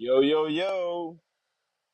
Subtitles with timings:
[0.00, 1.16] Yo, yo, yo.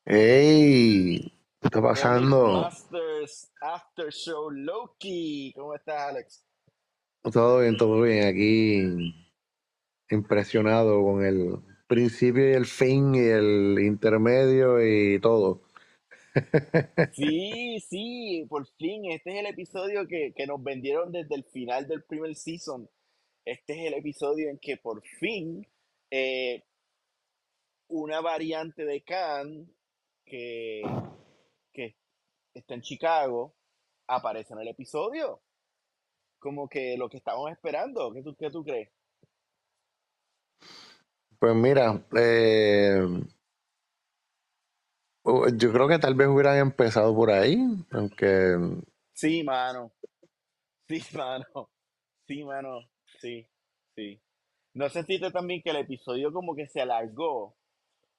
[0.04, 1.20] ¡Ey!
[1.58, 2.60] ¿Qué está pasando?
[2.60, 5.54] Masters After Show Loki.
[5.56, 6.46] ¿Cómo estás, Alex?
[7.32, 8.26] Todo bien, todo bien.
[8.26, 9.14] Aquí
[10.10, 11.56] impresionado con el
[11.86, 15.62] principio y el fin y el intermedio y todo.
[17.14, 19.10] Sí, sí, por fin.
[19.12, 22.86] Este es el episodio que, que nos vendieron desde el final del primer season.
[23.46, 25.66] Este es el episodio en que por fin
[26.10, 26.64] eh,
[27.88, 29.70] una variante de Khan
[30.24, 30.82] que,
[31.72, 31.96] que
[32.54, 33.54] está en Chicago
[34.06, 35.42] aparece en el episodio.
[36.38, 38.12] Como que lo que estábamos esperando.
[38.12, 38.90] ¿Qué tú, qué tú crees?
[41.38, 43.06] Pues mira, eh,
[45.24, 47.58] uh, yo creo que tal vez hubieran empezado por ahí,
[47.90, 48.56] aunque
[49.14, 49.92] Sí, mano.
[50.88, 51.70] Sí, mano.
[52.26, 52.80] Sí, mano.
[53.20, 53.48] Sí,
[53.94, 54.20] sí.
[54.74, 57.56] ¿No sentiste también que el episodio como que se alargó?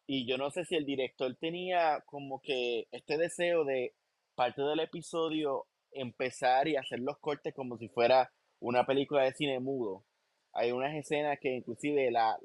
[0.07, 3.95] Y yo no sé si el director tenía como que este deseo de
[4.35, 9.59] parte del episodio empezar y hacer los cortes como si fuera una película de cine
[9.59, 10.05] mudo.
[10.53, 12.37] Hay unas escenas que inclusive la,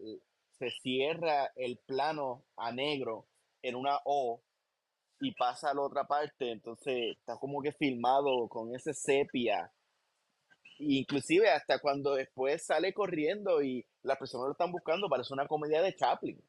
[0.58, 3.26] se cierra el plano a negro
[3.62, 4.42] en una O
[5.20, 9.70] y pasa a la otra parte, entonces está como que filmado con ese sepia.
[10.78, 15.82] Inclusive hasta cuando después sale corriendo y las personas lo están buscando, parece una comedia
[15.82, 16.42] de Chaplin.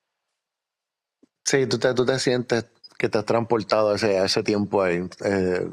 [1.45, 2.65] Sí, tú te, tú te sientes
[2.97, 5.01] que te has transportado a ese, a ese tiempo ahí.
[5.25, 5.67] Eh,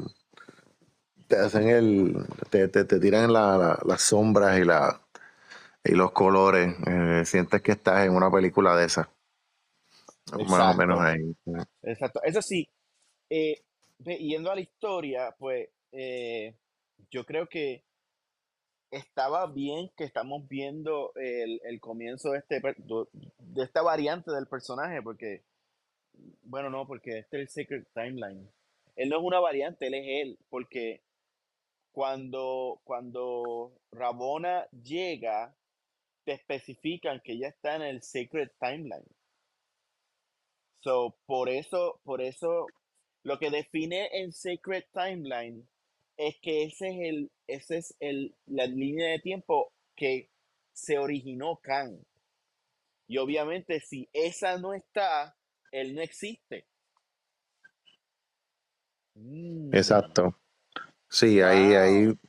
[1.27, 5.01] te hacen el, te, te, te tiran la- la- las sombras y, la,
[5.83, 6.75] y los colores.
[6.87, 9.07] eh, sientes que estás en una película de esas.
[10.47, 11.35] Más o menos Exacto, ahí.
[11.83, 12.21] exacto.
[12.23, 12.69] Eso sí,
[13.29, 13.63] eh,
[14.05, 16.55] yendo a la historia, pues eh,
[17.11, 17.83] yo creo que
[18.91, 25.01] estaba bien que estamos viendo el, el comienzo de, este, de esta variante del personaje,
[25.01, 25.43] porque,
[26.43, 28.49] bueno, no, porque este es el Secret Timeline.
[28.95, 31.01] Él no es una variante, él es él, porque
[31.91, 35.55] cuando, cuando Rabona llega,
[36.25, 39.07] te especifican que ella está en el Secret Timeline.
[40.81, 42.67] So, por eso, por eso,
[43.23, 45.67] lo que define el Sacred Timeline
[46.15, 50.29] es que ese es el, ese es el, la línea de tiempo que
[50.71, 52.05] se originó Khan.
[53.07, 55.35] Y obviamente, si esa no está,
[55.71, 56.65] él no existe.
[59.15, 60.35] Mm, Exacto.
[61.09, 61.77] Sí, ahí, wow.
[61.77, 62.19] ahí,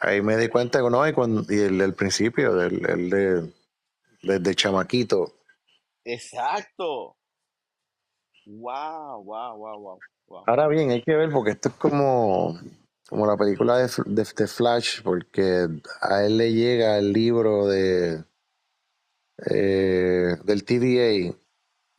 [0.00, 3.52] ahí me di cuenta que no, y, cuando, y el, el principio, del, el de,
[4.22, 5.34] desde chamaquito.
[6.04, 7.16] Exacto.
[8.46, 10.44] Wow, wow, wow, wow, wow.
[10.46, 12.58] Ahora bien, hay que ver porque esto es como,
[13.08, 15.68] como la película de, de, de Flash, porque
[16.00, 18.24] a él le llega el libro de
[19.50, 21.36] eh, del TVA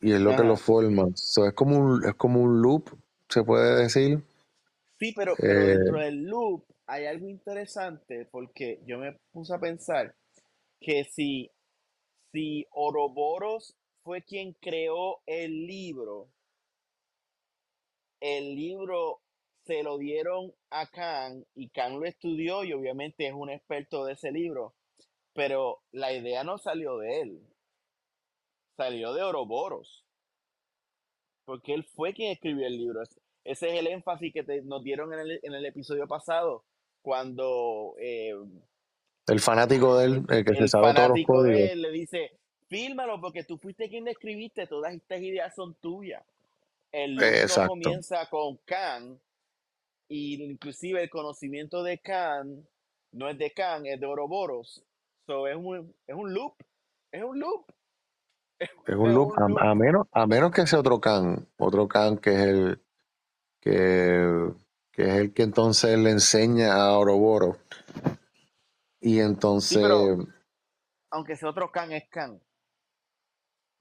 [0.04, 1.06] y es lo que lo forma.
[1.14, 2.90] So, es como un, es como un loop,
[3.26, 4.22] se puede decir.
[4.98, 9.58] Sí, pero, pero Eh, dentro del loop hay algo interesante porque yo me puse a
[9.58, 10.14] pensar
[10.78, 11.50] que si,
[12.32, 16.28] si Ouroboros fue quien creó el libro,
[18.20, 19.22] el libro
[19.64, 24.12] se lo dieron a Khan y Khan lo estudió y obviamente es un experto de
[24.12, 24.74] ese libro,
[25.32, 27.40] pero la idea no salió de él,
[28.76, 30.04] salió de Ouroboros,
[31.44, 33.02] porque él fue quien escribió el libro.
[33.02, 36.64] Es- Ese es el énfasis que te- nos dieron en el, en el episodio pasado,
[37.02, 38.32] cuando eh,
[39.26, 41.70] el fanático de él, el, el que se sabe todos los fanático de códigos.
[41.72, 46.24] él le dice, fírmalo porque tú fuiste quien escribiste, todas estas ideas son tuyas.
[46.90, 47.68] El Exacto.
[47.70, 49.20] comienza con Khan
[50.08, 52.66] y inclusive el conocimiento de Khan
[53.12, 54.82] no es de Khan, es de Ouroboros.
[55.26, 56.54] So es un, es un loop,
[57.12, 57.66] es un loop,
[58.58, 62.30] Es un loop, a, a menos, a menos que sea otro Khan, otro Khan que
[62.30, 62.82] es el
[63.60, 64.52] que,
[64.92, 67.56] que es el que entonces le enseña a Ouroboros.
[69.00, 70.26] Y Sí, entonces, pero
[71.10, 72.40] aunque sea otro Khan, es Khan.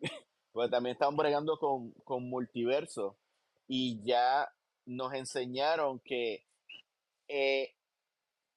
[0.51, 3.17] Porque también están bregando con, con multiverso
[3.67, 4.47] y ya
[4.85, 6.45] nos enseñaron que
[7.27, 7.73] eh,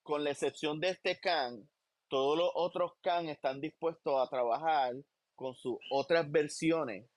[0.02, 1.68] con la excepción de este Khan,
[2.08, 4.94] todos los otros Khan están dispuestos a trabajar
[5.36, 7.08] con sus otras versiones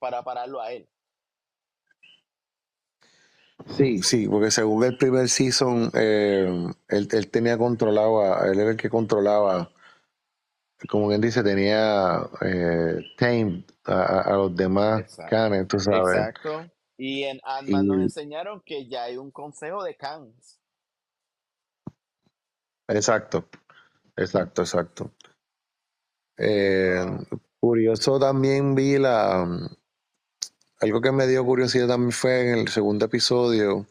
[0.00, 0.88] para pararlo a él.
[3.76, 6.48] sí, sí, porque según el primer season, eh,
[6.88, 9.70] él, él tenía controlado, a- él era el que controlaba,
[10.88, 15.30] como quien dice, tenía eh, tamed a, a- los demás Exacto.
[15.30, 16.16] Khanes, tú sabes.
[16.16, 16.72] Exacto.
[16.98, 20.60] Y en Ant-Man nos enseñaron que ya hay un consejo de Khans.
[22.88, 23.48] exacto,
[24.16, 25.10] exacto, exacto.
[26.38, 27.04] Eh,
[27.92, 29.46] eso también vi la...
[30.80, 33.86] Algo que me dio curiosidad también fue en el segundo episodio,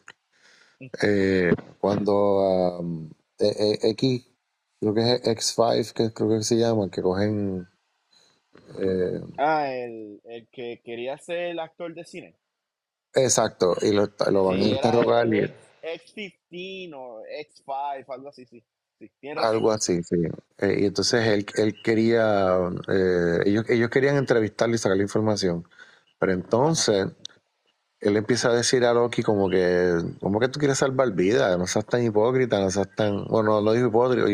[1.02, 4.26] eh, cuando um, eh, eh, X,
[4.78, 7.66] creo que es X5, que creo que se llama, que cogen...
[8.78, 12.36] eh, Ah, el, el que quería ser el actor de cine.
[13.14, 15.44] exacto, y lo, lo van a interrogar y
[15.82, 18.62] X, X15 o X5, algo así, sí.
[19.20, 20.16] Sí algo así, sí.
[20.58, 22.56] Eh, y entonces él, él quería,
[22.88, 25.66] eh, ellos, ellos querían entrevistarle y sacarle información.
[26.18, 26.40] Pero Ajá.
[26.40, 27.08] entonces
[28.00, 31.66] él empieza a decir a Loki como que, como que tú quieres salvar vidas, no
[31.66, 34.28] seas tan hipócrita, no seas tan, bueno, no dijo hipócrita,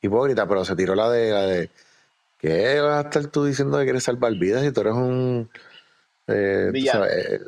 [0.00, 1.70] hipócrita, pero se tiró la de, la de,
[2.38, 5.50] ¿qué vas a estar tú diciendo que quieres salvar vidas si tú eres un,
[6.28, 7.04] eh, Villano.
[7.04, 7.40] sabes, eh,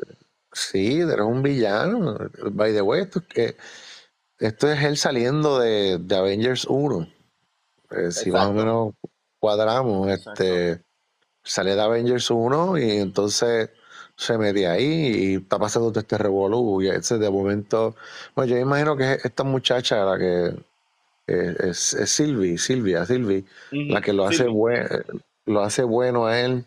[0.51, 2.17] sí, eres un villano,
[2.51, 3.57] by the way, esto, es que-
[4.47, 7.07] esto es él saliendo de, de Avengers 1,
[7.91, 8.93] Eh, si más o menos
[9.39, 10.43] cuadramos, Exacto.
[10.43, 10.83] este,
[11.43, 13.69] sale de Avengers 1 y entonces
[14.15, 17.95] se mete ahí y está pasando todo este revolú y ese de momento,
[18.35, 20.55] bueno, yo imagino que es esta muchacha la que
[21.27, 24.87] eh, es, es Sylvie, Silvia, Sylvie, la que lo hace buen,
[25.45, 26.65] lo hace bueno a él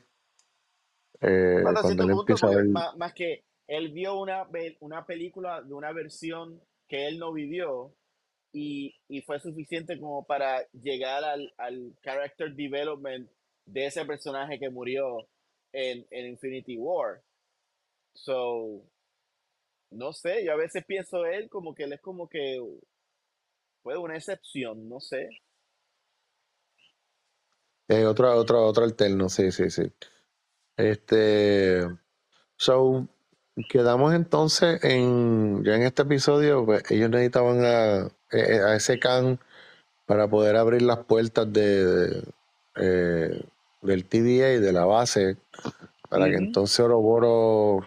[1.21, 4.47] eh, cuando él empieza a ver, más, más que él vio una,
[4.81, 7.95] una película de una versión que él no vivió
[8.53, 13.31] y, y fue suficiente como para llegar al, al character development
[13.67, 15.29] de ese personaje que murió
[15.73, 17.23] en, en Infinity War.
[18.15, 18.83] So,
[19.91, 22.61] no sé, yo a veces pienso él como que él es como que
[23.83, 25.29] fue una excepción, no sé.
[27.89, 29.83] eh, otro, otro, otro alterno, sí, sí, sí.
[30.77, 31.83] Este,
[32.57, 33.09] so,
[33.65, 39.39] quedamos entonces en, ya en este episodio, pues ellos necesitaban a, eh, a ese can
[40.07, 42.23] para poder abrir las puertas de,
[42.77, 43.45] eh,
[43.83, 45.37] del TVA y de la base
[46.09, 47.87] para que entonces Oroboro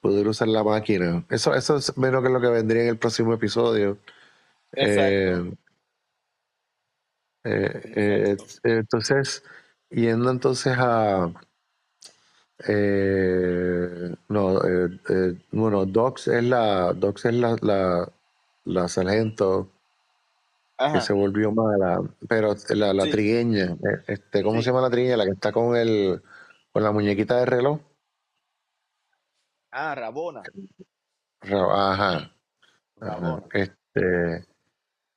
[0.00, 1.24] pudiera usar la máquina.
[1.30, 3.98] Eso, eso es menos que lo que vendría en el próximo episodio.
[4.72, 5.56] Eh, Exacto,
[7.44, 8.68] eh, eh, exacto.
[8.68, 9.42] entonces,
[9.90, 11.32] yendo entonces a
[12.68, 18.12] eh, no, eh, eh, bueno, Docs es la Docs es la, la,
[18.64, 19.70] la sargento
[20.92, 24.82] que se Ajá, volvió mala, pero la, la sí, trigueña, eh, este, ¿cómo se llama
[24.82, 25.16] la trigueña?
[25.16, 26.22] La que está con el
[26.72, 27.80] con la muñequita de reloj.
[29.70, 30.42] Ah, Rabona,
[31.42, 32.32] Ra- Ajá,
[33.00, 33.00] ajá.
[33.00, 33.46] Rabona.
[33.52, 34.46] Este,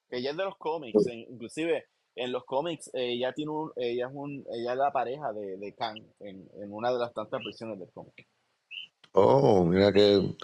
[0.10, 4.08] que ella es de los cómics, en- inclusive en los cómics ella tiene un, ella
[4.08, 7.44] es un, ella es la pareja de, de Kang en, en una de las tantas
[7.44, 8.28] versiones del cómic.
[9.14, 10.36] oh, mira que,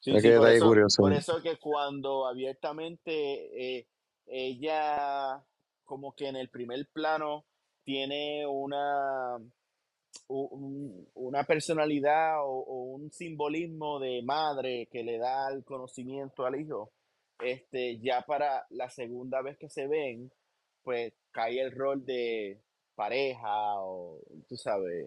[0.00, 1.02] Sí, mira sí, qué por eso, curioso.
[1.02, 3.86] por eso que cuando abiertamente eh,
[4.26, 5.42] ella
[5.84, 7.44] como que en el primer plano
[7.84, 9.38] tiene una
[10.28, 16.60] un- una personalidad o, o un simbolismo de madre que le da el conocimiento al
[16.60, 16.92] hijo,
[17.40, 20.30] este, ya para la segunda vez que se ven,
[20.84, 22.60] pues cae el rol de
[22.94, 25.06] pareja o tú sabes.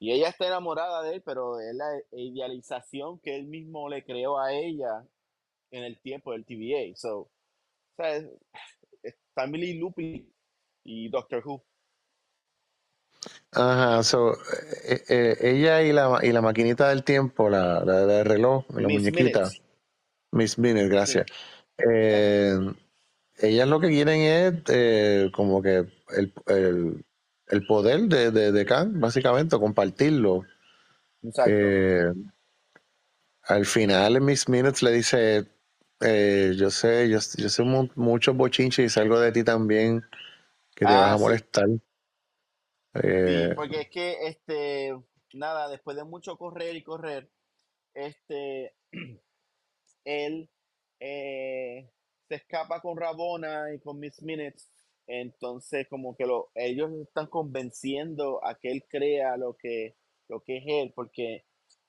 [0.00, 4.38] Y ella está enamorada de él, pero es la idealización que él mismo le creó
[4.38, 5.06] a ella
[5.70, 6.96] en el tiempo del TVA.
[6.96, 7.30] So, o
[7.96, 8.26] sea, es,
[9.02, 10.28] es Family Loopy
[10.84, 11.64] y Doctor Who.
[13.52, 14.32] Ajá, so,
[14.84, 18.88] eh, eh, ella y la, y la maquinita del tiempo, la, la del reloj, la
[18.88, 19.62] Miss muñequita, Minutes.
[20.32, 20.88] Miss Minute, Sí.
[20.88, 21.26] gracias.
[21.78, 22.54] Eh,
[23.38, 25.86] ellas lo que quieren es eh, como que
[26.16, 27.04] el, el,
[27.48, 30.44] el poder de, de, de Khan, básicamente, compartirlo.
[31.22, 31.66] Exacto.
[31.66, 32.12] Eh,
[33.44, 35.46] al final, Miss Minutes le dice,
[36.00, 40.02] eh, yo sé, yo, yo sé mu- muchos bochinches y salgo de ti también,
[40.74, 41.24] que te vas Ah, a sí.
[41.24, 41.68] molestar.
[43.24, 44.92] Sí, porque es que, este,
[45.34, 47.30] nada, después de mucho correr y correr,
[47.94, 48.74] este,
[50.04, 50.50] él
[51.00, 51.90] eh,
[52.32, 54.70] se escapa con Rabona y con Miss Minutes.
[55.06, 59.96] Entonces, como que lo, ellos están convenciendo a que él crea lo que,
[60.28, 61.44] lo que es él, porque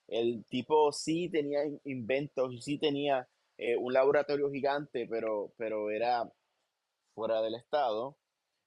[0.08, 5.90] el tipo sí tenía in- inventos y sí tenía eh, un laboratorio gigante, pero, pero
[5.90, 6.30] era
[7.14, 8.16] fuera del estado.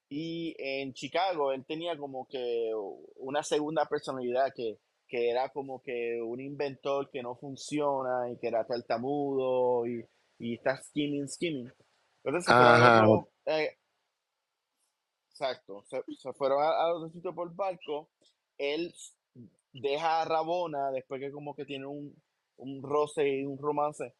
[0.10, 2.72] Y en Chicago él tenía como que
[3.17, 8.48] una segunda personalidad que, que era como que un inventor que no funciona y que
[8.48, 10.05] era tartamudo y,
[10.39, 11.72] y está skimming, skimming.
[12.24, 13.77] Entonces se fueron ajá, otro, eh,
[15.29, 18.10] exacto, se, se fueron a- al otro sitio por barco.
[18.58, 18.94] Él
[19.74, 22.15] deja a Rabona después que como que tiene un,
[22.58, 24.13] un roce y un romance.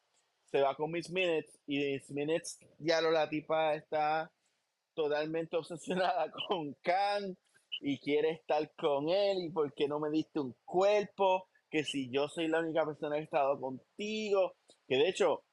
[0.46, 4.32] Se va con Miss Minutes y Miss Minutes, ya lo, la tipa está
[4.96, 7.38] totalmente obsesionada con Khan
[7.82, 12.10] y quiere estar con él y por qué no me diste un cuerpo, que si
[12.12, 14.54] yo soy la única persona que he estado contigo,
[14.88, 15.44] que de hecho,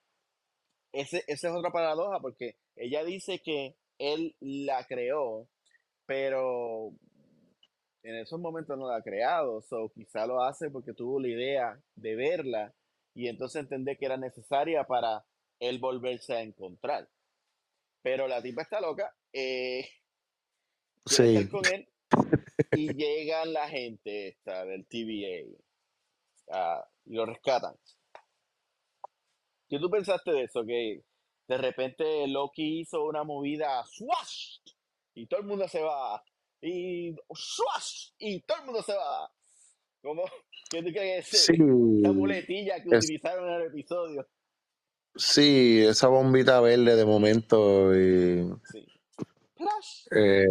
[0.95, 5.49] ese, esa es otra paradoja porque ella dice que él la creó,
[6.07, 6.93] pero
[8.03, 11.81] en esos momentos no la ha creado, so quizá lo hace porque tuvo la idea
[11.95, 12.75] de verla
[13.15, 15.25] y entonces entender que era necesaria para
[15.61, 17.09] él volverse a encontrar.
[18.03, 19.89] Pero la tipa está loca, eh,
[21.07, 21.87] Sí, con él
[22.73, 25.57] y llegan la gente esta del TVA
[26.51, 27.75] ah, y lo rescatan.
[29.75, 30.65] ¿Qué tú pensaste de eso?
[30.65, 31.03] Que
[31.49, 34.59] de repente Loki hizo una movida swash
[35.15, 36.23] y todo el mundo se va
[36.63, 39.29] y swash y todo el mundo se va.
[40.01, 40.23] ¿Cómo?
[40.71, 44.29] ¿Qué tú crees sí, esa muletilla que es- utilizaron en el episodio?
[45.17, 48.87] sí, esa bombita verde de momento y, Sí.
[50.17, 50.45] Eh,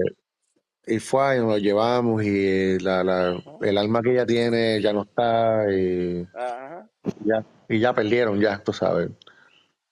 [0.85, 3.57] y fue y nos lo llevamos y la, la, Ajá.
[3.61, 6.89] el alma que ella tiene ya no está y Ajá.
[7.25, 9.09] ya, y ya perdieron, ya, tú sabes.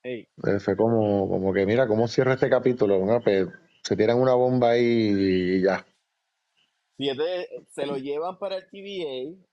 [0.03, 0.27] Ey.
[0.43, 3.21] Eh, Fue como, como que mira cómo cierra este capítulo, ¿no?
[3.21, 3.48] Pues,
[3.83, 4.83] se tiran una bomba ahí
[5.57, 5.86] y ya.
[6.98, 9.43] Entonces se lo llevan para el TVA,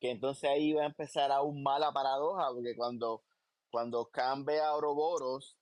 [0.00, 3.22] que entonces ahí va a empezar aún más la paradoja, porque cuando,
[3.70, 5.56] cuando Khan ve a Ouroboros,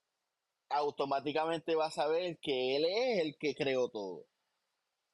[0.69, 4.25] automáticamente va a saber que él es el que creó todo.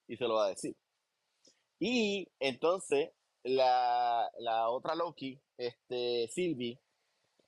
[0.10, 0.76] Y se lo va a decir.
[1.80, 3.12] Y entonces
[3.44, 6.78] la, la otra Loki, este Sylvie,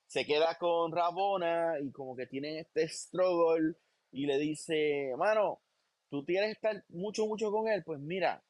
[0.07, 3.75] se queda con Rabona y como que tienen este struggle
[4.11, 5.61] y le dice, mano,
[6.09, 8.43] tú quieres estar mucho, mucho con él, pues mira,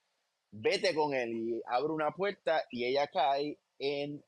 [0.52, 4.24] vete con él y abre una puerta y ella cae en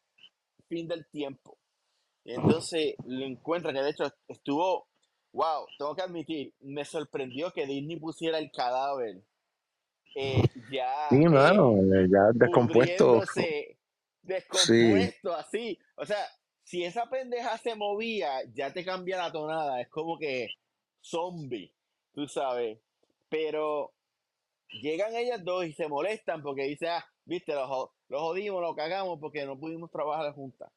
[0.69, 1.57] fin del tiempo.
[2.25, 4.87] Entonces lo encuentra, que de hecho estuvo,
[5.33, 9.23] wow, tengo que admitir, me sorprendió que Disney pusiera el cadáver
[10.15, 10.41] eh,
[10.72, 13.22] ya Sí, eh, mano, eh, ya descompuesto.
[14.22, 15.77] descompuesto, así.
[15.96, 16.17] O sea,
[16.63, 19.82] si esa pendeja se movía, ya te cambia la tonada.
[19.82, 20.50] Es como que
[21.01, 21.74] zombie,
[22.13, 22.79] tú sabes.
[23.29, 23.91] Pero
[24.82, 28.75] llegan ellas dos y se molestan porque dice, ah, viste, los, jo- los jodimos, los
[28.75, 30.72] cagamos porque no pudimos trabajar juntas.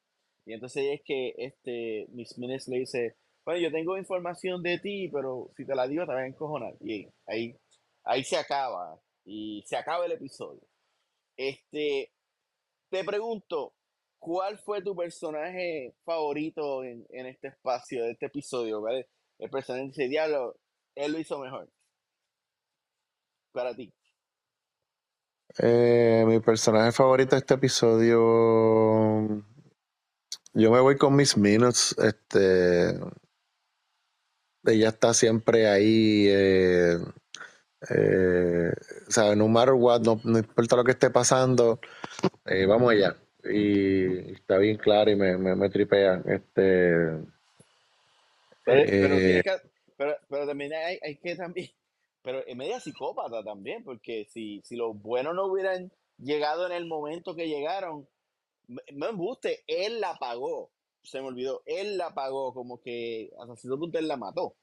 [0.45, 3.15] Y entonces es que este Miss Minutes le dice,
[3.45, 6.73] bueno, yo tengo información de ti, pero si te la digo te vas a encojonar.
[6.81, 7.55] Y ahí,
[8.03, 8.99] ahí se acaba.
[9.29, 10.61] Y se acaba el episodio.
[11.35, 12.13] Este,
[12.89, 13.73] te pregunto,
[14.17, 18.79] ¿cuál fue tu personaje favorito en, en este espacio, de este episodio?
[18.79, 19.07] ¿Cuál es
[19.39, 20.57] el personaje dice, diablo,
[20.95, 21.69] él lo hizo mejor?
[23.51, 23.93] Para ti.
[25.59, 29.43] Eh, mi personaje favorito de este episodio.
[30.53, 31.95] Yo me voy con Miss Minutes.
[31.97, 32.97] Este.
[34.63, 36.27] Ella está siempre ahí.
[36.29, 36.97] Eh,
[37.89, 38.71] eh,
[39.07, 41.79] o sea, no matter what, no, no importa lo que esté pasando,
[42.45, 43.15] eh, vamos allá.
[43.43, 46.21] Y está bien claro y me, me, me tripea.
[46.25, 46.93] Este.
[48.65, 51.69] Pero, pero, Eh, que- pero, pero también hay, hay que también,
[52.23, 56.85] pero es media psicópata también, porque si, si los buenos no hubieran llegado en el
[56.85, 58.07] momento que llegaron,
[58.67, 60.71] m- no embuste, él la pagó,
[61.03, 64.55] se me olvidó, él la pagó, como que hasta cierto punto él la mató.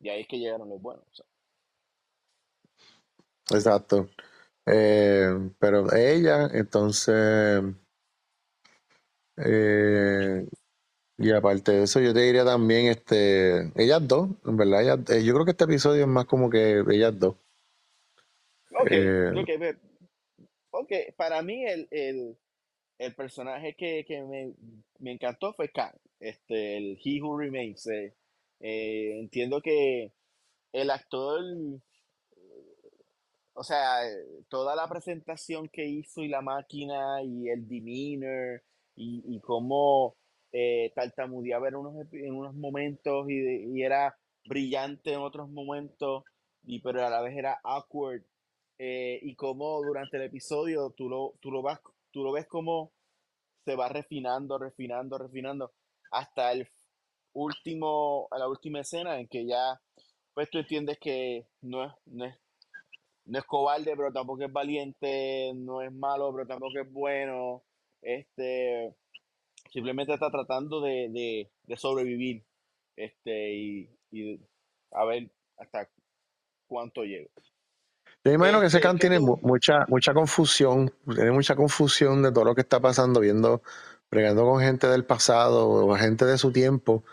[0.00, 1.04] Y ahí es que llegaron los buenos.
[1.10, 1.26] o sea.
[3.52, 4.08] Exacto.
[4.66, 5.28] Eh,
[5.58, 7.62] pero ella, entonces,
[9.36, 10.46] eh,
[11.18, 15.24] y aparte de eso, yo te diría también, este, ellas dos, en verdad, ellas- eh,
[15.24, 17.36] yo creo que este episodio es más como que ellas dos.
[18.74, 19.78] Ok, Eh, ok, ve-
[20.70, 22.36] ok, para mí el, el,
[22.98, 24.54] el personaje que, que me,
[25.00, 27.88] me encantó fue Kang, este, el He Who Remains.
[28.60, 30.12] entiendo que
[30.72, 31.40] el actor,
[33.54, 34.14] o sea, eh,
[34.48, 38.62] toda la presentación que hizo y la máquina y el demeanor
[38.96, 40.16] y, y cómo
[40.52, 44.16] eh, tartamudeaba en unos, en unos momentos y, y era
[44.46, 46.24] brillante en otros momentos,
[46.64, 48.22] y, pero a la vez era awkward.
[48.78, 51.80] eh, y cómo durante el episodio tú lo, tú lo vas,
[52.12, 52.92] tú lo ves como
[53.64, 55.72] se va refinando, refinando, refinando,
[56.10, 56.68] hasta el
[57.34, 59.80] último, a la última escena en que ya,
[60.34, 62.36] pues tú entiendes que no es, no es,
[63.24, 67.62] no es cobarde, pero tampoco es valiente, no es malo, pero tampoco es bueno,
[68.00, 68.94] este,
[69.70, 72.44] simplemente está tratando de, de, de sobrevivir,
[72.96, 74.40] este, y, y
[74.92, 75.88] a ver hasta
[76.66, 77.30] cuánto llega.
[78.24, 82.44] yo imagino que ese Este, ¿qué tiene mucha, mucha confusión, tiene mucha confusión de todo
[82.44, 83.62] lo que está pasando, viendo,
[84.10, 87.04] bregando con gente del pasado o gente de su tiempo,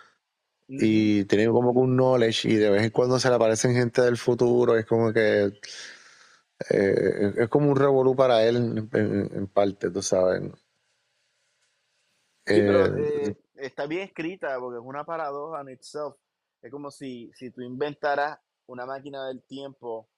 [0.67, 4.01] y tiene como que un knowledge, y de vez en cuando se le aparecen gente
[4.01, 5.51] del futuro, es como que
[6.71, 10.43] eh, es como un revolú para él en, en- en parte, tú sabes.
[12.45, 16.15] Sí, pero Eh, eh, está bien escrita porque es una paradoja en itself.
[16.61, 20.09] Es como si, si tú inventaras una máquina del tiempo,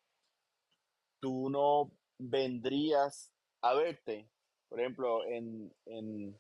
[1.22, 3.32] tú no vendrías
[3.62, 4.30] a verte.
[4.70, 6.38] Por ejemplo, en, en,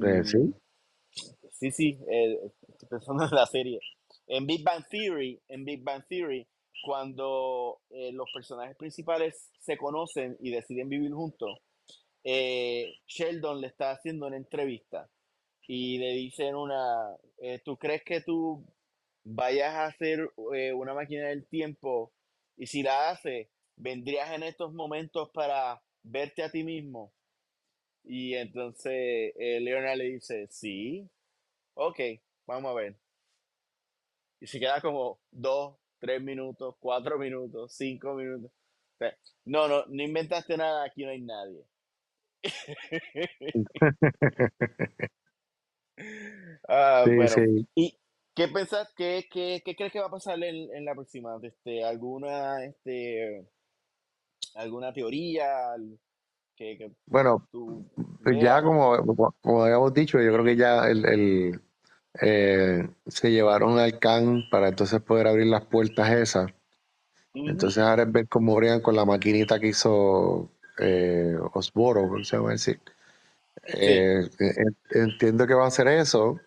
[0.00, 0.34] sí, en
[1.50, 3.80] sí, sí, eh, estoy pensando en la serie.
[4.26, 6.46] En Big Bang Theory, en Big Bang Theory,
[6.82, 11.58] cuando eh, los personajes principales se conocen y deciden vivir juntos,
[12.24, 15.08] eh, Sheldon le está haciendo una entrevista
[15.66, 18.66] y le dicen una, eh, ¿tú crees que tú
[19.24, 22.12] vayas a hacer eh, una máquina del tiempo
[22.56, 27.12] y si la haces, vendrías en estos momentos para verte a ti mismo?
[28.04, 31.08] Y entonces Leonard le dice, sí,
[31.74, 32.00] ok,
[32.46, 32.96] vamos a ver.
[34.40, 38.50] Y se queda como dos, tres minutos, cuatro minutos, cinco minutos.
[38.50, 41.64] O sea, no, no, no inventaste nada, aquí no hay nadie.
[46.68, 47.68] Ah, sí, bueno, sí.
[47.74, 47.98] ¿y
[48.34, 51.38] qué pensás, qué, qué, qué crees que va a pasar en, en la próxima?
[51.42, 53.46] Este, ¿alguna, este,
[54.54, 55.98] alguna teoría al-
[56.56, 57.84] que, que Bueno, tú
[58.22, 58.96] pues ya como,
[59.40, 61.60] como habíamos dicho, yo creo que ya el, el,
[62.20, 66.50] eh, se llevaron al can para entonces poder abrir las puertas esas.
[67.34, 72.36] Entonces ahora es ver cómo bregan con la maquinita que hizo eh, Osboro, ¿cómo se
[72.36, 72.80] llama decir?
[73.66, 76.40] Sí, Eh, en- entiendo que va a hacer eso.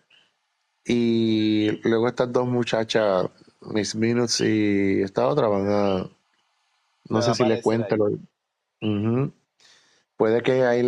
[0.84, 3.26] Y luego estas dos muchachas,
[3.60, 6.10] Miss Minutes y esta otra, van a, no
[7.10, 7.60] van a sé si le
[7.96, 8.10] lo.
[10.16, 10.86] Puede que ahí,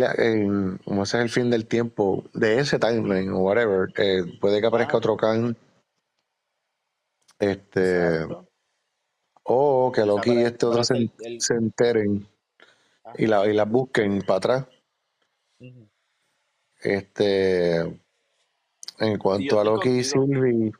[0.85, 4.67] como ese es el fin del tiempo de ese timeline o whatever, eh, puede que
[4.67, 5.57] aparezca otro Khan,
[7.39, 8.47] este, exacto.
[9.43, 12.27] o que Quizá Loki y este otro se, el, se enteren
[13.17, 14.65] y la, y la busquen para atrás.
[16.79, 17.79] Este,
[18.99, 20.03] en cuanto a Loki y.
[20.03, 20.71] Sylvie,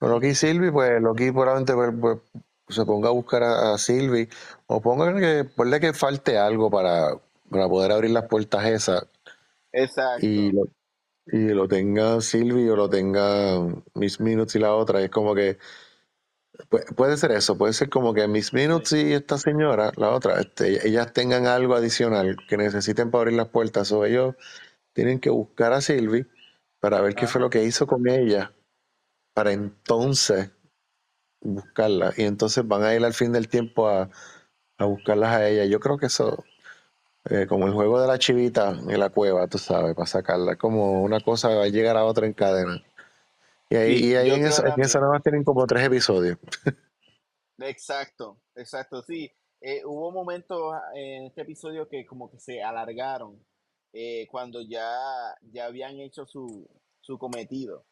[0.00, 2.18] Loki y Sylvie, pues Loki probablemente pues,
[2.66, 4.28] pues, se ponga a buscar a, a Sylvie,
[4.66, 7.18] o ponga que, ponle que falte algo para,
[7.50, 9.06] para poder abrir las puertas esas
[10.16, 10.52] y Exacto.
[10.52, 10.64] lo,
[11.26, 13.58] y lo tenga Sylvie o lo tenga
[13.94, 15.02] Miss Minutes y la otra.
[15.02, 15.58] Es como que
[16.70, 20.40] pu- puede ser eso, puede ser como que Miss Minutes y esta señora, la otra,
[20.40, 24.34] este, ellas tengan algo adicional que necesiten para abrir las puertas, o ellos
[24.94, 26.26] tienen que buscar a Sylvie
[26.80, 28.52] para ver qué fue lo que hizo con ella,
[29.34, 30.50] para entonces
[31.42, 32.14] buscarla.
[32.16, 34.10] Y entonces van a ir al fin del tiempo a,
[34.78, 35.64] a buscarlas a ella.
[35.66, 36.44] Yo creo que eso,
[37.30, 41.02] eh, como el juego de la chivita en la cueva, tú sabes, para sacarla, como
[41.02, 42.82] una cosa va a llegar a otra en cadena.
[43.70, 46.38] Y ahí, Sí, y ahí en esa, en nada más tienen como tres episodios.
[47.58, 49.30] Exacto, exacto, sí.
[49.60, 53.42] Eh, hubo momentos ah, en este episodio que como que se alargaron
[53.92, 54.90] eh, cuando ya,
[55.52, 56.68] ya habían hecho su,
[57.00, 57.86] su cometido.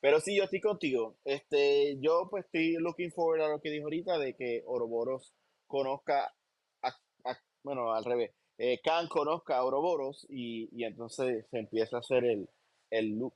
[0.00, 1.16] Pero sí, yo estoy contigo.
[1.24, 5.34] Este, yo pues estoy looking forward a lo que dijo ahorita de que Ouroboros
[5.66, 6.32] conozca,
[6.82, 6.88] a,
[7.24, 12.00] a- bueno, al revés, eh, Khan conozca a Ouroboros y, y entonces se empieza a
[12.00, 12.48] hacer el,
[12.90, 13.34] el loop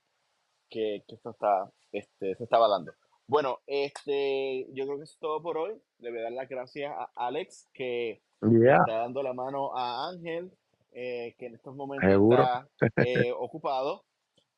[0.69, 2.93] que, que esto está, este, se estaba dando.
[3.29, 5.79] Bueno, este, yo creo que eso es todo por hoy.
[5.99, 10.51] Le voy a dar las gracias a Alex que está dando la mano a Ángel,
[10.93, 12.43] eh, que en estos momentos seguro.
[12.43, 12.67] está
[13.05, 14.03] eh, ocupado.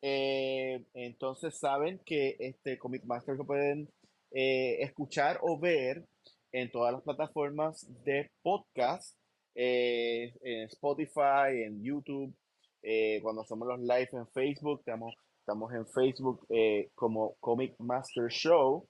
[0.02, 3.88] Eh, entonces saben que este Comic Master lo pueden
[4.30, 6.04] escuchar o ver
[6.52, 9.16] en todas las plataformas de podcast,
[9.54, 12.34] eh, en Spotify, en YouTube,
[12.82, 18.28] eh, cuando hacemos los live en Facebook, estamos, estamos en Facebook eh, como Comic Master
[18.28, 18.88] Show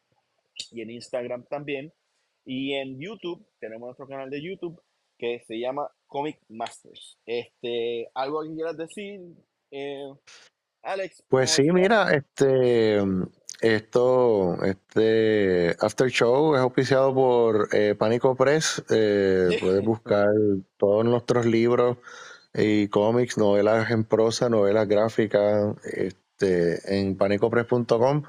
[0.71, 1.93] y en Instagram también.
[2.45, 4.81] Y en YouTube, tenemos nuestro canal de YouTube
[5.19, 7.19] que se llama Comic Masters.
[7.27, 9.21] Este, ¿Algo que quieras decir?
[10.83, 12.99] Alex, Pues sí, mira, este,
[13.61, 18.83] esto, este After Show es auspiciado por eh, Pánico Press.
[18.91, 20.29] Eh, puedes buscar
[20.77, 21.99] todos nuestros libros
[22.55, 28.23] y cómics, novelas en prosa, novelas gráficas, este, en panicopress.com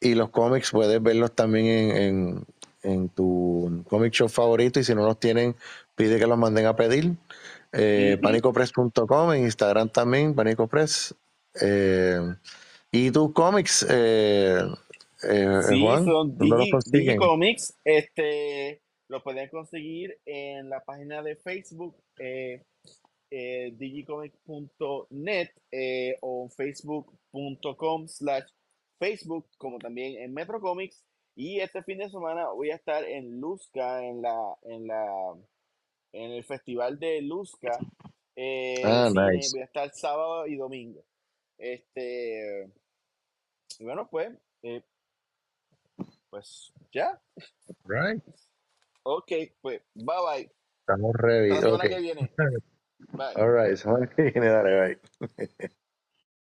[0.00, 2.46] y los cómics puedes verlos también en, en,
[2.82, 5.56] en tu comic shop favorito y si no los tienen,
[5.94, 7.16] pide que los manden a pedir.
[7.72, 11.14] Eh, panicopress.com, en Instagram también, panicopress.
[11.60, 12.20] Eh,
[12.92, 14.58] ¿Y tus cómics, eh,
[15.22, 16.04] eh, Sí, Juan?
[16.04, 17.06] son ¿Dónde los Digi, consiguen?
[17.18, 17.78] Digicomics.
[17.84, 22.64] Este, lo pueden conseguir en la página de Facebook, eh,
[23.30, 28.44] eh, digicomic.net eh, o facebook.com slash
[28.98, 31.04] Facebook, como también en Metro Comics
[31.36, 35.06] Y este fin de semana voy a estar en Luzca, en la, en la,
[36.12, 37.78] en el festival de Luzca,
[38.36, 39.50] eh, Ah, nice.
[39.52, 41.04] voy a estar sábado y domingo.
[41.60, 42.70] Este,
[43.80, 44.82] bueno, pues, eh,
[46.30, 47.20] pues ya,
[47.84, 48.22] Right.
[49.02, 50.52] ok, pues, bye bye.
[50.80, 51.50] Estamos ready.
[51.50, 51.90] La semana Ok.
[51.90, 52.30] que viene.
[53.12, 53.34] Bye.
[53.36, 53.76] All right.
[53.76, 55.50] Semana que viene, dale, bye.